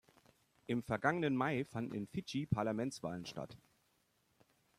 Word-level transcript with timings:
Im 0.65 0.81
vergangenen 0.81 1.35
Mai 1.35 1.63
fanden 1.63 1.93
in 1.93 2.07
Fidschi 2.07 2.47
Parlamentswahlen 2.47 3.27
statt. 3.27 3.55